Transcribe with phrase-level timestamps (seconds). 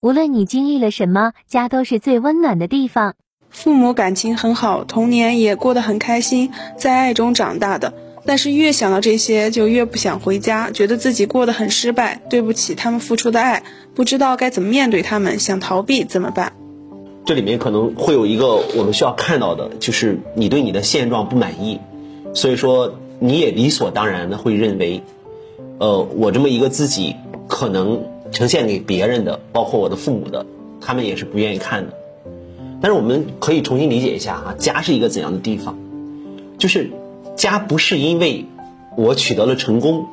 [0.00, 3.16] 无论你经历了什么，家都是最温暖的地方。
[3.50, 7.92] 父母感情很好，童年也过得很开心，在爱中长大的。
[8.24, 13.64] 但是越想到这些，就越不想回家，觉得自己过得很失败，对不起他们付出的爱，
[13.96, 16.52] 不知道该怎么面对他们，想逃避怎么办？
[17.24, 21.80] 这里面可能会有一个我们需要看到的，就是你对你的现状不满意，
[22.34, 25.02] 所以说你也理所当然的会认为，
[25.80, 27.16] 呃，我这么一个自己
[27.48, 30.46] 可能呈现给别人的，包括我的父母的，
[30.80, 31.92] 他们也是不愿意看的。
[32.80, 35.76] 但是我们可以重新理解一下啊，家是一个怎样的地方？
[36.58, 36.90] 就是
[37.36, 38.44] 家不是因为
[38.96, 40.06] 我取得了成功，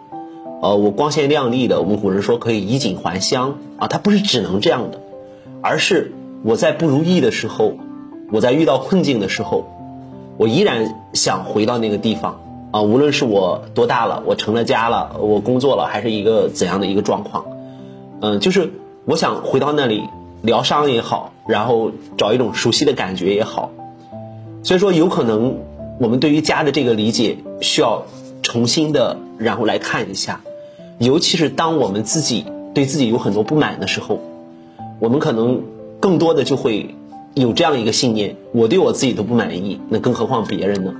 [0.61, 4.99] 呃，我光鲜亮丽的，我们古人说可以衣锦还乡啊，它不是只能这样的，
[5.61, 7.73] 而是我在不如意的时候，
[8.31, 9.67] 我在遇到困境的时候，
[10.37, 17.45] 我依然想回到那个地方啊，无论是我多大了，我成了家了，我工作了，还是一个怎样的一个状况，
[18.25, 18.71] 嗯，就是
[19.05, 20.03] 我想回到那里。
[20.41, 23.71] 疗伤也好，然后找一种熟悉的感觉也好，
[24.61, 25.57] 所以说有可能
[25.99, 28.05] 我们对于家的这个理解需要
[28.43, 30.41] 重新的，然后来看一下，
[30.99, 32.45] 尤其是当我们自己
[32.75, 34.19] 对自己有很多不满的时候，
[34.99, 35.63] 我们可能
[35.99, 36.93] 更多的就会
[37.33, 40.93] 有这样一个信念：我对我自己都不满意，那更何况别人呢？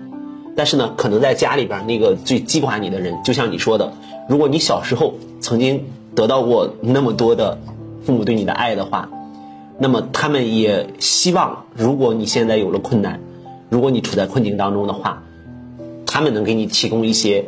[0.56, 3.94] 但是呢，可能在家里边那个最击垮你的人，就像你说的，
[4.28, 7.60] 如果你小时候曾经得到过那么多的
[8.04, 9.10] 父母对你的爱的话。
[9.78, 13.20] 那么他们也希望，如果你现在有了困难，
[13.70, 15.24] 如果你处在困境当中的话，
[16.06, 17.46] 他们能给你提供一些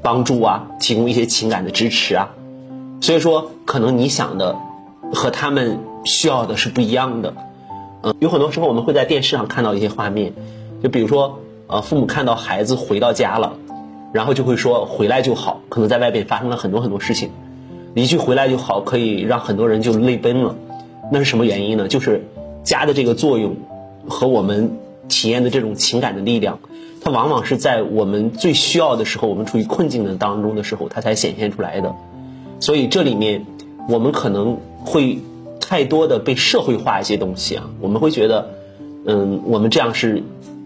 [0.00, 2.30] 帮助啊，提供一些情感的支持啊。
[3.00, 4.54] 所以说，可能你想的
[5.12, 7.34] 和他们需要的是不一样的。
[8.02, 10.34] 嗯，有很多时候我们会在电视上看到一些画面，
[10.80, 13.54] 就比如说，呃，父母看到孩子回到家了，
[14.12, 15.62] 然后就会说回来就好。
[15.68, 17.30] 可能在外边发生了很多很多事情，
[18.02, 20.54] 一句回来就好，可以让很多人就泪奔了。
[21.10, 21.88] 那是什么原因呢？
[21.88, 22.26] 就是
[22.62, 23.56] 家的这个作用
[24.06, 24.72] 和我们
[25.08, 26.58] 体验的这种情感的力量，
[27.00, 31.94] 它往往是在我们最需要的时候，我们处于困境的当中的时候，它才显现出来的。
[32.60, 33.46] 所以这里面
[33.88, 35.18] 我们可能会
[35.58, 38.50] 太多的被社会化一些东西啊，我们会觉得，
[39.06, 40.22] 嗯，我们这样是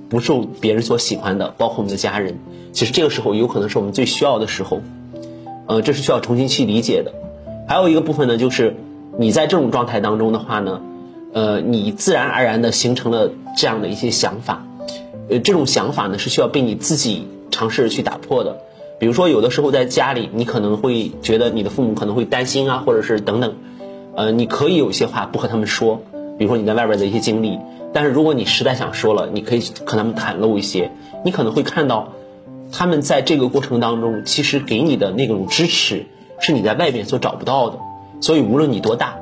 [0.09, 2.39] 不受别人所喜欢的，包括我们的家人。
[2.73, 4.81] 其实这个时候有可能是我们最需要的时候，
[5.71, 7.13] 呃，这是需要重新去理解的。
[7.69, 8.77] 还有一个部分呢，就是。
[9.19, 10.81] 你在这种状态当中的话呢，
[11.35, 14.65] 呃，你自然而然的形成了这样的一些想法，
[15.29, 18.61] 呃，这种想法呢是需要被你自己尝试去打破的。
[18.99, 23.57] 比如说，有的时候在家里，你可能会觉得你的父母可能会担心啊，或者是等等，
[24.15, 26.01] 呃，你可以有些话不和他们说，
[26.39, 27.59] 比如说你在外边的一些经历。
[27.93, 30.93] 但是如果你实在想说了，你可以和他们袒露一些，
[31.25, 32.13] 你可能会看到，
[32.73, 36.07] 他们在这个过程当中，其实给你的那种支持，
[36.41, 37.79] 是你在外面所找不到的。
[38.21, 39.17] 所以，无论你多大，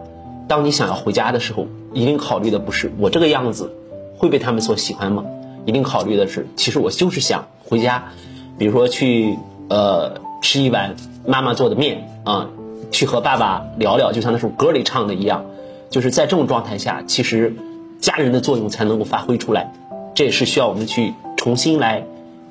[0.49, 3.73] 当你想要回家的时候，一定考虑的不是我这个样子
[4.17, 5.25] 会被他们所喜欢吗？
[5.67, 8.13] 一定考虑的是，其实我就是想回家，
[8.59, 9.39] 比如说去
[9.69, 12.51] 呃吃一碗妈妈做的面啊，
[12.91, 15.45] 去和爸爸聊聊，就像那首歌里唱的一样，
[15.91, 17.55] 就是在这种状态下，其实
[18.01, 19.73] 家人的作用才能够发挥出来。
[20.15, 22.05] 这也是需要我们去重新来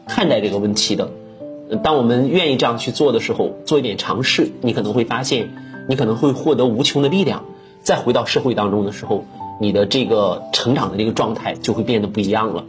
[0.07, 1.11] 看待这个问题的。
[1.83, 5.49] 当我们愿意这样去做的时候，做一点尝试，你可能会发现。
[5.89, 7.45] 你可能会获得无穷的力量，
[7.81, 9.23] 再回到社会当中的时候，
[9.61, 12.65] 你的这个成长的这个状态就会变得不一样了。